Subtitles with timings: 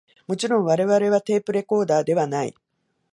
[0.25, 2.55] もちろん我々はテープレコーダーではない